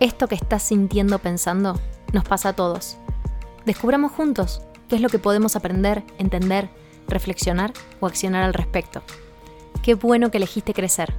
Esto 0.00 0.28
que 0.28 0.36
estás 0.36 0.62
sintiendo 0.62 1.18
pensando 1.18 1.74
nos 2.12 2.22
pasa 2.24 2.50
a 2.50 2.52
todos. 2.52 2.96
Descubramos 3.66 4.12
juntos 4.12 4.62
qué 4.88 4.94
es 4.94 5.02
lo 5.02 5.08
que 5.08 5.18
podemos 5.18 5.56
aprender, 5.56 6.04
entender, 6.18 6.70
reflexionar 7.08 7.72
o 7.98 8.06
accionar 8.06 8.44
al 8.44 8.54
respecto. 8.54 9.02
Qué 9.82 9.94
bueno 9.94 10.30
que 10.30 10.36
elegiste 10.36 10.72
crecer. 10.72 11.14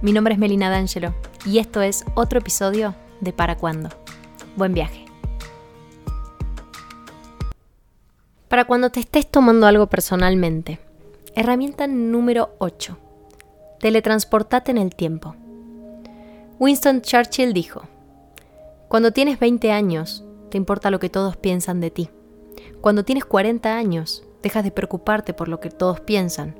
Mi 0.00 0.12
nombre 0.12 0.34
es 0.34 0.38
Melina 0.38 0.70
D'Angelo 0.70 1.12
y 1.44 1.58
esto 1.58 1.82
es 1.82 2.04
otro 2.14 2.38
episodio 2.38 2.94
de 3.20 3.32
Para 3.32 3.56
Cuándo. 3.56 3.88
Buen 4.54 4.74
viaje. 4.74 5.06
Para 8.46 8.64
cuando 8.64 8.90
te 8.90 9.00
estés 9.00 9.28
tomando 9.28 9.66
algo 9.66 9.88
personalmente. 9.88 10.78
Herramienta 11.34 11.88
número 11.88 12.54
8. 12.58 12.96
Teletransportate 13.80 14.70
en 14.70 14.78
el 14.78 14.94
tiempo. 14.94 15.34
Winston 16.60 17.02
Churchill 17.02 17.52
dijo, 17.52 17.82
cuando 18.90 19.12
tienes 19.12 19.38
20 19.38 19.70
años, 19.70 20.24
te 20.50 20.56
importa 20.56 20.90
lo 20.90 20.98
que 20.98 21.08
todos 21.08 21.36
piensan 21.36 21.80
de 21.80 21.92
ti. 21.92 22.10
Cuando 22.80 23.04
tienes 23.04 23.24
40 23.24 23.76
años, 23.76 24.24
dejas 24.42 24.64
de 24.64 24.72
preocuparte 24.72 25.32
por 25.32 25.46
lo 25.46 25.60
que 25.60 25.70
todos 25.70 26.00
piensan. 26.00 26.56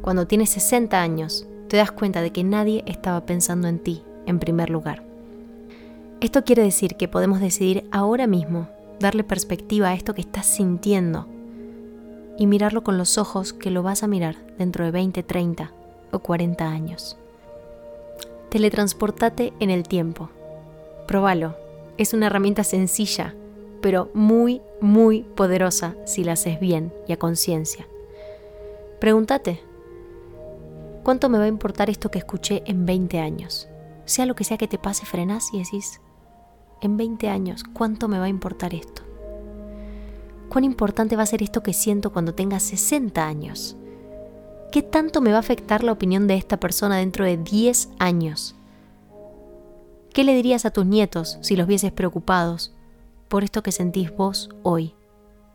Cuando 0.00 0.26
tienes 0.26 0.48
60 0.48 1.02
años, 1.02 1.46
te 1.68 1.76
das 1.76 1.92
cuenta 1.92 2.22
de 2.22 2.32
que 2.32 2.42
nadie 2.42 2.82
estaba 2.86 3.26
pensando 3.26 3.68
en 3.68 3.80
ti 3.80 4.02
en 4.24 4.38
primer 4.38 4.70
lugar. 4.70 5.04
Esto 6.22 6.42
quiere 6.42 6.62
decir 6.62 6.96
que 6.96 7.06
podemos 7.06 7.38
decidir 7.38 7.86
ahora 7.92 8.26
mismo 8.26 8.70
darle 8.98 9.22
perspectiva 9.22 9.88
a 9.88 9.94
esto 9.94 10.14
que 10.14 10.22
estás 10.22 10.46
sintiendo 10.46 11.26
y 12.38 12.46
mirarlo 12.46 12.82
con 12.82 12.96
los 12.96 13.18
ojos 13.18 13.52
que 13.52 13.70
lo 13.70 13.82
vas 13.82 14.02
a 14.02 14.08
mirar 14.08 14.36
dentro 14.56 14.86
de 14.86 14.90
20, 14.90 15.22
30 15.22 15.70
o 16.12 16.18
40 16.18 16.66
años. 16.66 17.18
Teletransportate 18.48 19.52
en 19.60 19.68
el 19.68 19.82
tiempo 19.82 20.30
Próbalo. 21.12 21.56
Es 21.98 22.14
una 22.14 22.28
herramienta 22.28 22.64
sencilla, 22.64 23.34
pero 23.82 24.10
muy, 24.14 24.62
muy 24.80 25.24
poderosa 25.24 25.94
si 26.06 26.24
la 26.24 26.32
haces 26.32 26.58
bien 26.58 26.90
y 27.06 27.12
a 27.12 27.18
conciencia. 27.18 27.86
Pregúntate, 28.98 29.60
¿cuánto 31.02 31.28
me 31.28 31.36
va 31.36 31.44
a 31.44 31.48
importar 31.48 31.90
esto 31.90 32.10
que 32.10 32.18
escuché 32.18 32.62
en 32.64 32.86
20 32.86 33.18
años? 33.18 33.68
Sea 34.06 34.24
lo 34.24 34.34
que 34.34 34.44
sea 34.44 34.56
que 34.56 34.68
te 34.68 34.78
pase, 34.78 35.04
frenás 35.04 35.52
y 35.52 35.58
decís, 35.58 36.00
en 36.80 36.96
20 36.96 37.28
años, 37.28 37.62
¿cuánto 37.62 38.08
me 38.08 38.18
va 38.18 38.24
a 38.24 38.30
importar 38.30 38.72
esto? 38.72 39.02
¿Cuán 40.48 40.64
importante 40.64 41.14
va 41.14 41.24
a 41.24 41.26
ser 41.26 41.42
esto 41.42 41.62
que 41.62 41.74
siento 41.74 42.10
cuando 42.10 42.34
tenga 42.34 42.58
60 42.58 43.22
años? 43.22 43.76
¿Qué 44.70 44.80
tanto 44.80 45.20
me 45.20 45.32
va 45.32 45.36
a 45.36 45.40
afectar 45.40 45.84
la 45.84 45.92
opinión 45.92 46.26
de 46.26 46.36
esta 46.36 46.58
persona 46.58 46.96
dentro 46.96 47.26
de 47.26 47.36
10 47.36 47.90
años? 47.98 48.56
¿Qué 50.12 50.24
le 50.24 50.34
dirías 50.34 50.66
a 50.66 50.70
tus 50.70 50.84
nietos 50.84 51.38
si 51.40 51.56
los 51.56 51.66
vieses 51.66 51.90
preocupados 51.90 52.74
por 53.28 53.44
esto 53.44 53.62
que 53.62 53.72
sentís 53.72 54.14
vos 54.14 54.50
hoy? 54.62 54.94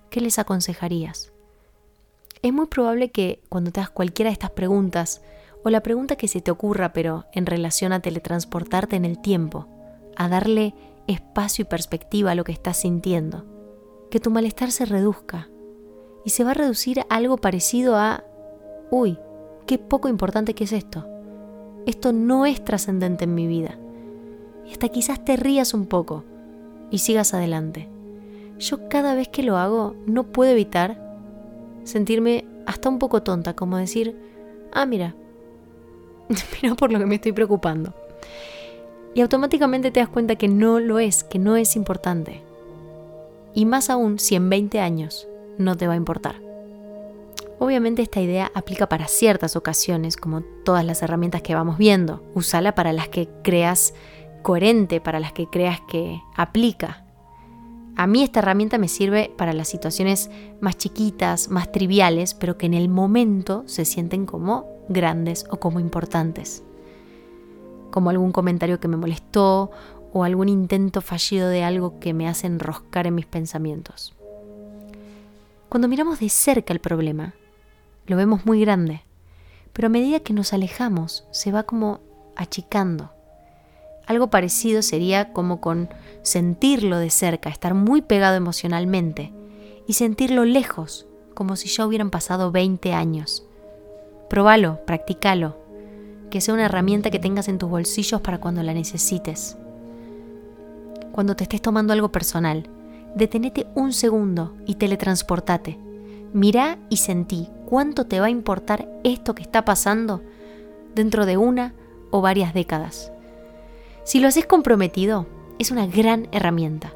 ¿Qué 0.09 0.19
les 0.19 0.39
aconsejarías? 0.39 1.31
Es 2.41 2.53
muy 2.53 2.65
probable 2.65 3.11
que 3.11 3.39
cuando 3.49 3.71
te 3.71 3.81
hagas 3.81 3.91
cualquiera 3.91 4.29
de 4.29 4.33
estas 4.33 4.49
preguntas, 4.49 5.21
o 5.63 5.69
la 5.69 5.83
pregunta 5.83 6.15
que 6.15 6.27
se 6.27 6.41
te 6.41 6.49
ocurra, 6.49 6.91
pero 6.91 7.25
en 7.33 7.45
relación 7.45 7.93
a 7.93 7.99
teletransportarte 7.99 8.95
en 8.95 9.05
el 9.05 9.19
tiempo, 9.19 9.67
a 10.15 10.27
darle 10.27 10.73
espacio 11.05 11.61
y 11.61 11.65
perspectiva 11.65 12.31
a 12.31 12.35
lo 12.35 12.43
que 12.43 12.51
estás 12.51 12.77
sintiendo, 12.77 13.45
que 14.09 14.19
tu 14.19 14.31
malestar 14.31 14.71
se 14.71 14.85
reduzca 14.85 15.49
y 16.25 16.31
se 16.31 16.43
va 16.43 16.51
a 16.51 16.55
reducir 16.55 17.01
a 17.01 17.15
algo 17.15 17.37
parecido 17.37 17.95
a, 17.95 18.23
uy, 18.89 19.19
qué 19.67 19.77
poco 19.77 20.09
importante 20.09 20.55
que 20.55 20.63
es 20.63 20.73
esto. 20.73 21.07
Esto 21.85 22.11
no 22.11 22.47
es 22.47 22.63
trascendente 22.63 23.25
en 23.25 23.35
mi 23.35 23.45
vida 23.45 23.77
y 24.67 24.71
hasta 24.71 24.89
quizás 24.89 25.23
te 25.23 25.37
rías 25.37 25.73
un 25.73 25.85
poco 25.85 26.23
y 26.91 26.99
sigas 26.99 27.33
adelante. 27.33 27.87
Yo 28.59 28.89
cada 28.89 29.15
vez 29.15 29.27
que 29.29 29.43
lo 29.43 29.57
hago 29.57 29.95
no 30.05 30.23
puedo 30.23 30.51
evitar 30.51 31.01
sentirme 31.83 32.45
hasta 32.65 32.89
un 32.89 32.99
poco 32.99 33.23
tonta, 33.23 33.55
como 33.55 33.77
decir, 33.77 34.15
ah, 34.73 34.85
mira, 34.85 35.15
mira 36.61 36.75
por 36.75 36.91
lo 36.91 36.99
que 36.99 37.05
me 37.05 37.15
estoy 37.15 37.31
preocupando. 37.31 37.93
Y 39.13 39.21
automáticamente 39.21 39.89
te 39.89 39.99
das 39.99 40.09
cuenta 40.09 40.35
que 40.35 40.47
no 40.47 40.79
lo 40.79 40.99
es, 40.99 41.23
que 41.23 41.39
no 41.39 41.55
es 41.55 41.75
importante. 41.75 42.41
Y 43.53 43.65
más 43.65 43.89
aún 43.89 44.19
si 44.19 44.35
en 44.35 44.49
20 44.49 44.79
años 44.79 45.27
no 45.57 45.75
te 45.75 45.87
va 45.87 45.93
a 45.93 45.97
importar. 45.97 46.35
Obviamente 47.59 48.03
esta 48.03 48.21
idea 48.21 48.51
aplica 48.53 48.87
para 48.87 49.07
ciertas 49.07 49.55
ocasiones, 49.55 50.17
como 50.17 50.41
todas 50.63 50.85
las 50.85 51.01
herramientas 51.01 51.41
que 51.41 51.55
vamos 51.55 51.79
viendo. 51.79 52.21
Usala 52.35 52.75
para 52.75 52.93
las 52.93 53.07
que 53.07 53.27
creas 53.43 53.95
coherente 54.47 55.01
para 55.01 55.19
las 55.19 55.33
que 55.33 55.47
creas 55.47 55.81
que 55.89 56.23
aplica. 56.33 57.03
A 57.97 58.07
mí 58.07 58.23
esta 58.23 58.39
herramienta 58.39 58.77
me 58.77 58.87
sirve 58.87 59.29
para 59.35 59.51
las 59.51 59.67
situaciones 59.67 60.29
más 60.61 60.77
chiquitas, 60.77 61.49
más 61.49 61.69
triviales, 61.69 62.33
pero 62.33 62.57
que 62.57 62.65
en 62.65 62.73
el 62.73 62.87
momento 62.87 63.63
se 63.65 63.83
sienten 63.83 64.25
como 64.25 64.65
grandes 64.87 65.45
o 65.49 65.57
como 65.57 65.81
importantes. 65.81 66.63
Como 67.91 68.09
algún 68.09 68.31
comentario 68.31 68.79
que 68.79 68.87
me 68.87 68.95
molestó 68.95 69.69
o 70.13 70.23
algún 70.23 70.47
intento 70.47 71.01
fallido 71.01 71.49
de 71.49 71.65
algo 71.65 71.99
que 71.99 72.13
me 72.13 72.29
hace 72.29 72.47
enroscar 72.47 73.05
en 73.05 73.15
mis 73.15 73.25
pensamientos. 73.25 74.15
Cuando 75.67 75.89
miramos 75.89 76.21
de 76.21 76.29
cerca 76.29 76.71
el 76.71 76.79
problema, 76.79 77.33
lo 78.05 78.15
vemos 78.15 78.45
muy 78.45 78.61
grande, 78.61 79.01
pero 79.73 79.87
a 79.87 79.89
medida 79.89 80.21
que 80.21 80.31
nos 80.31 80.53
alejamos 80.53 81.25
se 81.31 81.51
va 81.51 81.63
como 81.63 81.99
achicando. 82.37 83.16
Algo 84.07 84.29
parecido 84.29 84.81
sería 84.81 85.33
como 85.33 85.59
con 85.59 85.89
sentirlo 86.21 86.97
de 86.97 87.09
cerca, 87.09 87.49
estar 87.49 87.73
muy 87.73 88.01
pegado 88.01 88.35
emocionalmente 88.35 89.33
y 89.85 89.93
sentirlo 89.93 90.45
lejos, 90.45 91.07
como 91.33 91.57
si 91.57 91.67
ya 91.67 91.85
hubieran 91.85 92.09
pasado 92.09 92.51
20 92.51 92.93
años. 92.93 93.45
Probalo, 94.29 94.79
practícalo, 94.85 95.57
que 96.29 96.39
sea 96.41 96.53
una 96.53 96.65
herramienta 96.65 97.11
que 97.11 97.19
tengas 97.19 97.49
en 97.49 97.57
tus 97.57 97.69
bolsillos 97.69 98.21
para 98.21 98.39
cuando 98.39 98.63
la 98.63 98.73
necesites. 98.73 99.57
Cuando 101.11 101.35
te 101.35 101.43
estés 101.43 101.61
tomando 101.61 101.91
algo 101.91 102.11
personal, 102.11 102.69
detenete 103.15 103.67
un 103.75 103.91
segundo 103.91 104.55
y 104.65 104.75
teletransportate. 104.75 105.77
Mirá 106.33 106.77
y 106.89 106.97
sentí 106.97 107.49
cuánto 107.65 108.05
te 108.05 108.19
va 108.19 108.27
a 108.27 108.29
importar 108.31 108.87
esto 109.03 109.35
que 109.35 109.41
está 109.41 109.65
pasando 109.65 110.21
dentro 110.95 111.25
de 111.25 111.37
una 111.37 111.73
o 112.11 112.21
varias 112.21 112.53
décadas. 112.53 113.11
Si 114.07 114.21
lo 114.21 114.29
haces 114.29 114.45
comprometido, 114.45 115.25
es 115.59 115.69
una 115.69 115.85
gran 115.85 116.29
herramienta 116.31 116.93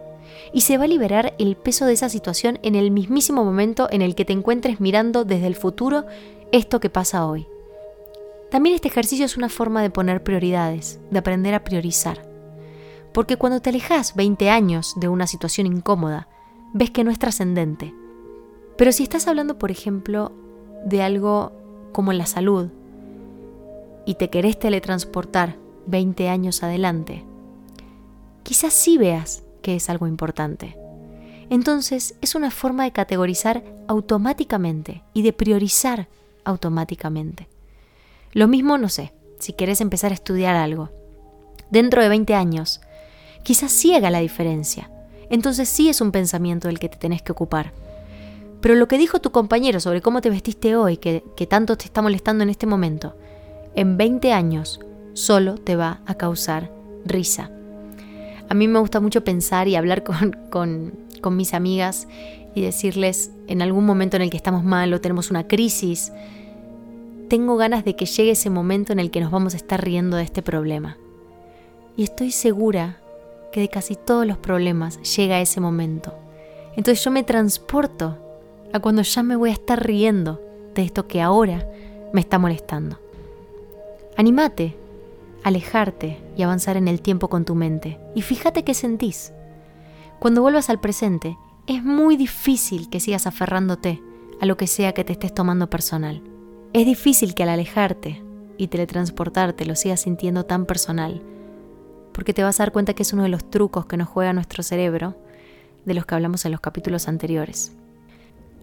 y 0.53 0.61
se 0.61 0.77
va 0.77 0.85
a 0.85 0.87
liberar 0.87 1.33
el 1.39 1.57
peso 1.57 1.85
de 1.85 1.91
esa 1.91 2.07
situación 2.07 2.57
en 2.63 2.73
el 2.73 2.89
mismísimo 2.89 3.43
momento 3.43 3.89
en 3.91 4.01
el 4.01 4.15
que 4.15 4.23
te 4.23 4.31
encuentres 4.31 4.79
mirando 4.79 5.25
desde 5.25 5.47
el 5.47 5.57
futuro 5.57 6.05
esto 6.53 6.79
que 6.79 6.89
pasa 6.89 7.25
hoy. 7.25 7.47
También 8.49 8.75
este 8.75 8.87
ejercicio 8.87 9.25
es 9.25 9.35
una 9.35 9.49
forma 9.49 9.81
de 9.81 9.89
poner 9.89 10.23
prioridades, 10.23 11.01
de 11.09 11.19
aprender 11.19 11.53
a 11.53 11.65
priorizar. 11.65 12.25
Porque 13.11 13.35
cuando 13.35 13.61
te 13.61 13.71
alejas 13.71 14.15
20 14.15 14.49
años 14.49 14.93
de 14.95 15.09
una 15.09 15.27
situación 15.27 15.67
incómoda, 15.67 16.29
ves 16.73 16.91
que 16.91 17.03
no 17.03 17.11
es 17.11 17.19
trascendente. 17.19 17.93
Pero 18.77 18.93
si 18.93 19.03
estás 19.03 19.27
hablando, 19.27 19.57
por 19.57 19.69
ejemplo, 19.69 20.31
de 20.85 21.01
algo 21.01 21.51
como 21.91 22.13
la 22.13 22.25
salud, 22.25 22.69
y 24.05 24.15
te 24.15 24.29
querés 24.29 24.57
teletransportar 24.57 25.57
20 25.87 26.29
años 26.29 26.63
adelante, 26.63 27.23
quizás 28.43 28.73
sí 28.73 28.97
veas 28.97 29.43
que 29.61 29.75
es 29.75 29.89
algo 29.89 30.07
importante. 30.07 30.77
Entonces 31.49 32.15
es 32.21 32.35
una 32.35 32.51
forma 32.51 32.83
de 32.83 32.91
categorizar 32.91 33.63
automáticamente 33.87 35.03
y 35.13 35.21
de 35.21 35.33
priorizar 35.33 36.07
automáticamente. 36.45 37.47
Lo 38.31 38.47
mismo, 38.47 38.77
no 38.77 38.89
sé, 38.89 39.13
si 39.39 39.53
querés 39.53 39.81
empezar 39.81 40.11
a 40.11 40.15
estudiar 40.15 40.55
algo. 40.55 40.89
Dentro 41.69 42.01
de 42.01 42.09
20 42.09 42.33
años, 42.35 42.81
quizás 43.43 43.83
haga 43.95 44.09
la 44.09 44.19
diferencia. 44.19 44.89
Entonces 45.29 45.67
sí 45.67 45.89
es 45.89 46.01
un 46.01 46.11
pensamiento 46.11 46.67
del 46.67 46.79
que 46.79 46.89
te 46.89 46.97
tenés 46.97 47.21
que 47.21 47.31
ocupar. 47.31 47.73
Pero 48.61 48.75
lo 48.75 48.87
que 48.87 48.97
dijo 48.97 49.19
tu 49.19 49.31
compañero 49.31 49.79
sobre 49.79 50.01
cómo 50.01 50.21
te 50.21 50.29
vestiste 50.29 50.75
hoy, 50.75 50.97
que, 50.97 51.23
que 51.35 51.47
tanto 51.47 51.77
te 51.77 51.85
está 51.85 52.01
molestando 52.01 52.43
en 52.43 52.49
este 52.49 52.67
momento, 52.67 53.15
en 53.75 53.97
20 53.97 54.33
años 54.33 54.79
solo 55.13 55.55
te 55.55 55.75
va 55.75 56.01
a 56.05 56.15
causar 56.15 56.71
risa. 57.05 57.51
A 58.49 58.53
mí 58.53 58.67
me 58.67 58.79
gusta 58.79 58.99
mucho 58.99 59.23
pensar 59.23 59.67
y 59.67 59.75
hablar 59.75 60.03
con, 60.49 60.93
mis 61.31 61.53
amigas 61.53 62.07
y 62.53 62.61
decirles 62.61 63.31
en 63.47 63.61
algún 63.61 63.85
momento 63.85 64.17
en 64.17 64.23
el 64.23 64.29
que 64.29 64.37
estamos 64.37 64.63
mal 64.63 64.93
o 64.93 64.99
tenemos 64.99 65.31
una 65.31 65.47
crisis, 65.47 66.11
tengo 67.29 67.55
ganas 67.55 67.85
de 67.85 67.95
que 67.95 68.05
llegue 68.05 68.31
ese 68.31 68.49
momento 68.49 68.91
en 68.91 68.99
el 68.99 69.09
que 69.09 69.21
nos 69.21 69.31
vamos 69.31 69.53
a 69.53 69.57
estar 69.57 69.81
riendo 69.81 70.17
de 70.17 70.23
este 70.23 70.41
problema. 70.41 70.97
Y 71.95 72.03
estoy 72.03 72.31
segura 72.31 72.97
que 73.53 73.61
de 73.61 73.69
casi 73.69 73.95
todos 73.95 74.25
los 74.25 74.37
problemas 74.37 74.99
llega 75.15 75.39
ese 75.39 75.61
momento. 75.61 76.13
Entonces 76.75 77.03
yo 77.03 77.11
me 77.11 77.23
transporto 77.23 78.17
a 78.73 78.79
cuando 78.79 79.01
ya 79.01 79.23
me 79.23 79.35
voy 79.35 79.49
a 79.49 79.53
estar 79.53 79.85
riendo 79.85 80.41
de 80.73 80.83
esto 80.83 81.07
que 81.07 81.21
ahora 81.21 81.69
me 82.13 82.21
está 82.21 82.37
molestando. 82.37 82.99
Animate, 84.17 84.75
alejarte 85.43 86.21
y 86.37 86.43
avanzar 86.43 86.77
en 86.77 86.87
el 86.87 87.01
tiempo 87.01 87.29
con 87.29 87.45
tu 87.45 87.55
mente. 87.55 87.99
Y 88.15 88.21
fíjate 88.21 88.63
qué 88.63 88.73
sentís. 88.73 89.33
Cuando 90.19 90.41
vuelvas 90.41 90.69
al 90.69 90.79
presente, 90.79 91.37
es 91.67 91.83
muy 91.83 92.17
difícil 92.17 92.89
que 92.89 92.99
sigas 92.99 93.27
aferrándote 93.27 94.01
a 94.39 94.45
lo 94.45 94.57
que 94.57 94.67
sea 94.67 94.93
que 94.93 95.03
te 95.03 95.13
estés 95.13 95.33
tomando 95.33 95.69
personal. 95.69 96.21
Es 96.73 96.85
difícil 96.85 97.35
que 97.35 97.43
al 97.43 97.49
alejarte 97.49 98.23
y 98.57 98.67
teletransportarte 98.67 99.65
lo 99.65 99.75
sigas 99.75 100.01
sintiendo 100.01 100.45
tan 100.45 100.65
personal, 100.65 101.21
porque 102.13 102.33
te 102.33 102.43
vas 102.43 102.59
a 102.59 102.63
dar 102.63 102.71
cuenta 102.71 102.93
que 102.93 103.03
es 103.03 103.13
uno 103.13 103.23
de 103.23 103.29
los 103.29 103.49
trucos 103.49 103.85
que 103.85 103.97
nos 103.97 104.07
juega 104.07 104.33
nuestro 104.33 104.63
cerebro, 104.63 105.15
de 105.85 105.93
los 105.93 106.05
que 106.05 106.15
hablamos 106.15 106.45
en 106.45 106.51
los 106.51 106.61
capítulos 106.61 107.07
anteriores. 107.07 107.73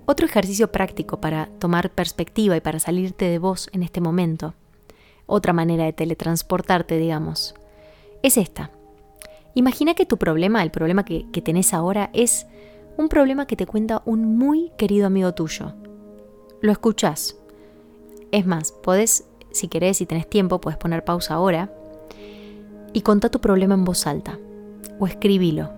Otro 0.07 0.27
ejercicio 0.27 0.73
práctico 0.73 1.21
para 1.21 1.47
tomar 1.59 1.91
perspectiva 1.91 2.57
y 2.57 2.61
para 2.61 2.79
salirte 2.79 3.27
de 3.27 3.39
vos 3.39 3.69
en 3.73 3.83
este 3.83 4.01
momento, 4.01 4.55
otra 5.29 5.53
manera 5.53 5.85
de 5.85 5.93
teletransportarte, 5.93 6.99
digamos, 6.99 7.55
es 8.23 8.37
esta. 8.37 8.73
Imagina 9.55 9.95
que 9.95 10.07
tu 10.07 10.17
problema, 10.17 10.63
el 10.65 10.73
problema 10.73 11.05
que, 11.05 11.31
que 11.31 11.43
tenés 11.43 11.73
ahora, 11.73 12.11
es 12.13 12.47
un 12.97 13.09
problema 13.09 13.47
que 13.47 13.55
te 13.55 13.67
cuenta 13.67 14.03
un 14.07 14.37
muy 14.37 14.73
querido 14.77 15.07
amigo 15.07 15.33
tuyo. 15.33 15.75
Lo 16.61 16.73
escuchás. 16.73 17.37
Es 18.33 18.47
más, 18.47 18.73
podés, 18.73 19.29
si 19.53 19.69
querés 19.69 20.01
y 20.01 20.07
tenés 20.07 20.29
tiempo, 20.29 20.61
puedes 20.61 20.79
poner 20.79 21.05
pausa 21.05 21.35
ahora 21.35 21.73
y 22.93 23.03
contá 23.03 23.29
tu 23.29 23.41
problema 23.41 23.75
en 23.75 23.85
voz 23.85 24.07
alta 24.07 24.39
o 24.99 25.07
escribilo. 25.07 25.71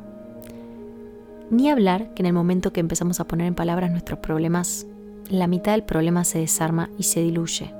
Ni 1.50 1.68
hablar 1.68 2.14
que 2.14 2.22
en 2.22 2.26
el 2.26 2.32
momento 2.32 2.72
que 2.72 2.80
empezamos 2.80 3.20
a 3.20 3.26
poner 3.26 3.46
en 3.46 3.54
palabras 3.54 3.90
nuestros 3.90 4.20
problemas, 4.20 4.86
la 5.28 5.46
mitad 5.46 5.72
del 5.72 5.82
problema 5.82 6.24
se 6.24 6.38
desarma 6.38 6.90
y 6.96 7.04
se 7.04 7.20
diluye. 7.20 7.79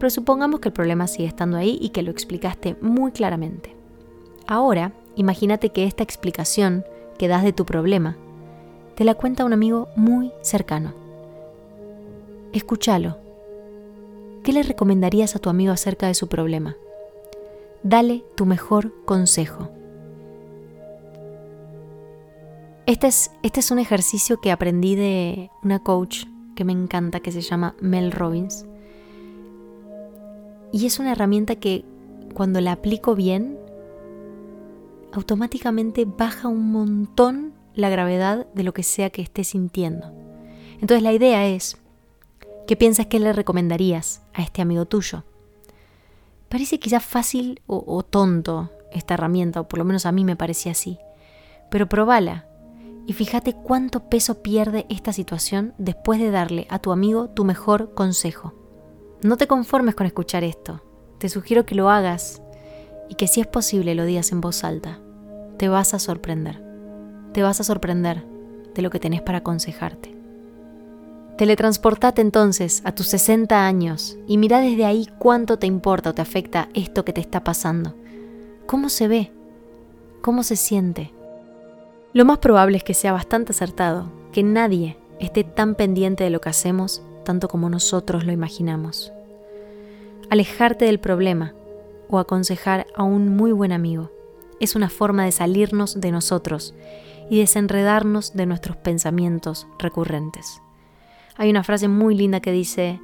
Pero 0.00 0.10
supongamos 0.10 0.60
que 0.60 0.70
el 0.70 0.72
problema 0.72 1.06
sigue 1.06 1.28
estando 1.28 1.58
ahí 1.58 1.78
y 1.80 1.90
que 1.90 2.02
lo 2.02 2.10
explicaste 2.10 2.74
muy 2.80 3.12
claramente. 3.12 3.76
Ahora, 4.46 4.92
imagínate 5.14 5.70
que 5.70 5.84
esta 5.84 6.02
explicación 6.02 6.84
que 7.18 7.28
das 7.28 7.44
de 7.44 7.52
tu 7.52 7.66
problema 7.66 8.16
te 8.96 9.04
la 9.04 9.14
cuenta 9.14 9.44
un 9.44 9.52
amigo 9.52 9.88
muy 9.96 10.32
cercano. 10.40 10.94
Escúchalo. 12.52 13.18
¿Qué 14.42 14.54
le 14.54 14.62
recomendarías 14.62 15.36
a 15.36 15.38
tu 15.38 15.50
amigo 15.50 15.72
acerca 15.72 16.06
de 16.06 16.14
su 16.14 16.28
problema? 16.28 16.76
Dale 17.82 18.24
tu 18.36 18.46
mejor 18.46 18.94
consejo. 19.04 19.68
Este 22.86 23.06
es, 23.06 23.30
este 23.42 23.60
es 23.60 23.70
un 23.70 23.78
ejercicio 23.78 24.40
que 24.40 24.50
aprendí 24.50 24.96
de 24.96 25.50
una 25.62 25.78
coach 25.78 26.24
que 26.56 26.64
me 26.64 26.72
encanta, 26.72 27.20
que 27.20 27.32
se 27.32 27.42
llama 27.42 27.76
Mel 27.80 28.12
Robbins. 28.12 28.64
Y 30.72 30.86
es 30.86 30.98
una 30.98 31.12
herramienta 31.12 31.56
que 31.56 31.84
cuando 32.34 32.60
la 32.60 32.72
aplico 32.72 33.14
bien, 33.14 33.58
automáticamente 35.12 36.04
baja 36.04 36.48
un 36.48 36.70
montón 36.70 37.54
la 37.74 37.88
gravedad 37.88 38.46
de 38.54 38.62
lo 38.62 38.72
que 38.72 38.82
sea 38.82 39.10
que 39.10 39.22
estés 39.22 39.48
sintiendo. 39.48 40.12
Entonces 40.80 41.02
la 41.02 41.12
idea 41.12 41.46
es, 41.46 41.76
¿qué 42.66 42.76
piensas 42.76 43.06
que 43.06 43.20
le 43.20 43.32
recomendarías 43.32 44.22
a 44.32 44.42
este 44.42 44.62
amigo 44.62 44.86
tuyo? 44.86 45.24
Parece 46.48 46.78
quizás 46.78 47.04
fácil 47.04 47.60
o, 47.66 47.84
o 47.86 48.02
tonto 48.02 48.70
esta 48.92 49.14
herramienta, 49.14 49.60
o 49.60 49.68
por 49.68 49.78
lo 49.78 49.84
menos 49.84 50.06
a 50.06 50.12
mí 50.12 50.24
me 50.24 50.36
parecía 50.36 50.72
así, 50.72 50.98
pero 51.70 51.88
probala 51.88 52.46
y 53.06 53.12
fíjate 53.12 53.54
cuánto 53.54 54.08
peso 54.08 54.42
pierde 54.42 54.86
esta 54.88 55.12
situación 55.12 55.74
después 55.78 56.20
de 56.20 56.30
darle 56.30 56.66
a 56.70 56.78
tu 56.78 56.92
amigo 56.92 57.28
tu 57.30 57.44
mejor 57.44 57.94
consejo. 57.94 58.54
No 59.22 59.36
te 59.36 59.46
conformes 59.46 59.94
con 59.94 60.06
escuchar 60.06 60.44
esto, 60.44 60.82
te 61.18 61.28
sugiero 61.28 61.66
que 61.66 61.74
lo 61.74 61.90
hagas 61.90 62.42
y 63.08 63.14
que 63.14 63.26
si 63.26 63.40
es 63.40 63.46
posible 63.46 63.94
lo 63.94 64.04
digas 64.04 64.32
en 64.32 64.40
voz 64.40 64.64
alta. 64.64 64.98
Te 65.58 65.68
vas 65.68 65.92
a 65.94 65.98
sorprender 65.98 66.70
te 67.32 67.42
vas 67.42 67.60
a 67.60 67.64
sorprender 67.64 68.24
de 68.74 68.82
lo 68.82 68.90
que 68.90 69.00
tenés 69.00 69.22
para 69.22 69.38
aconsejarte. 69.38 70.16
Teletransportate 71.36 72.20
entonces 72.20 72.82
a 72.84 72.92
tus 72.92 73.06
60 73.08 73.66
años 73.66 74.18
y 74.26 74.36
mira 74.36 74.60
desde 74.60 74.84
ahí 74.84 75.08
cuánto 75.18 75.58
te 75.58 75.66
importa 75.66 76.10
o 76.10 76.14
te 76.14 76.22
afecta 76.22 76.68
esto 76.74 77.04
que 77.04 77.12
te 77.12 77.20
está 77.20 77.42
pasando. 77.44 77.94
¿Cómo 78.66 78.88
se 78.88 79.08
ve? 79.08 79.32
¿Cómo 80.20 80.42
se 80.42 80.56
siente? 80.56 81.12
Lo 82.12 82.24
más 82.24 82.38
probable 82.38 82.76
es 82.76 82.84
que 82.84 82.94
sea 82.94 83.12
bastante 83.12 83.52
acertado, 83.52 84.10
que 84.32 84.42
nadie 84.42 84.98
esté 85.18 85.44
tan 85.44 85.76
pendiente 85.76 86.24
de 86.24 86.30
lo 86.30 86.40
que 86.40 86.50
hacemos 86.50 87.02
tanto 87.24 87.48
como 87.48 87.70
nosotros 87.70 88.24
lo 88.24 88.32
imaginamos. 88.32 89.12
Alejarte 90.30 90.84
del 90.84 91.00
problema 91.00 91.54
o 92.08 92.18
aconsejar 92.18 92.86
a 92.94 93.02
un 93.02 93.36
muy 93.36 93.52
buen 93.52 93.72
amigo 93.72 94.10
es 94.60 94.74
una 94.74 94.90
forma 94.90 95.24
de 95.24 95.32
salirnos 95.32 96.00
de 96.00 96.12
nosotros 96.12 96.74
y 97.30 97.38
desenredarnos 97.38 98.34
de 98.34 98.46
nuestros 98.46 98.76
pensamientos 98.76 99.66
recurrentes. 99.78 100.60
Hay 101.36 101.48
una 101.48 101.64
frase 101.64 101.88
muy 101.88 102.14
linda 102.14 102.40
que 102.40 102.52
dice, 102.52 103.00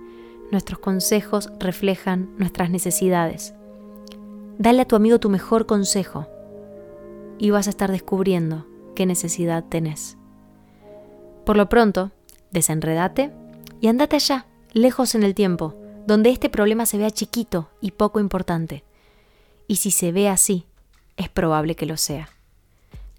nuestros 0.50 0.78
consejos 0.78 1.50
reflejan 1.58 2.30
nuestras 2.36 2.70
necesidades. 2.70 3.54
Dale 4.58 4.82
a 4.82 4.84
tu 4.84 4.96
amigo 4.96 5.18
tu 5.18 5.30
mejor 5.30 5.66
consejo 5.66 6.26
y 7.38 7.50
vas 7.50 7.66
a 7.66 7.70
estar 7.70 7.90
descubriendo 7.90 8.66
qué 8.94 9.06
necesidad 9.06 9.64
tenés. 9.64 10.18
Por 11.44 11.56
lo 11.56 11.68
pronto, 11.68 12.10
desenredate 12.50 13.32
y 13.81 13.88
andate 13.88 14.17
allá, 14.17 14.46
lejos 14.73 15.14
en 15.14 15.23
el 15.23 15.34
tiempo, 15.34 15.75
donde 16.06 16.31
este 16.31 16.49
problema 16.49 16.87
se 16.87 16.99
vea 16.99 17.11
chiquito 17.11 17.70
y 17.81 17.93
poco 17.93 18.20
importante. 18.20 18.84
Y 19.69 19.76
si 19.76 19.90
se 19.90 20.12
ve 20.12 20.28
así, 20.28 20.67
es 21.17 21.28
probable 21.28 21.75
que 21.75 21.87
lo 21.87 21.96
sea. 21.96 22.28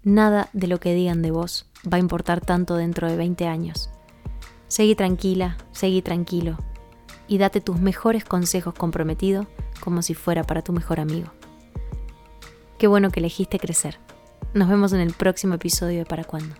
Nada 0.04 0.48
de 0.52 0.68
lo 0.68 0.80
que 0.80 0.94
digan 0.94 1.22
de 1.22 1.30
vos 1.30 1.66
va 1.90 1.96
a 1.96 2.00
importar 2.00 2.40
tanto 2.40 2.76
dentro 2.76 3.10
de 3.10 3.16
20 3.16 3.46
años. 3.46 3.90
Seguí 4.68 4.94
tranquila, 4.94 5.58
seguí 5.72 6.02
tranquilo 6.02 6.58
y 7.26 7.38
date 7.38 7.60
tus 7.60 7.78
mejores 7.78 8.24
consejos 8.24 8.74
comprometido 8.74 9.46
como 9.80 10.02
si 10.02 10.14
fuera 10.14 10.44
para 10.44 10.62
tu 10.62 10.72
mejor 10.72 10.98
amigo. 11.00 11.30
Qué 12.78 12.86
bueno 12.86 13.10
que 13.10 13.20
elegiste 13.20 13.58
crecer. 13.58 13.98
Nos 14.54 14.68
vemos 14.68 14.92
en 14.92 15.00
el 15.00 15.12
próximo 15.12 15.54
episodio 15.54 15.98
de 15.98 16.06
Para 16.06 16.24
Cuándo. 16.24 16.54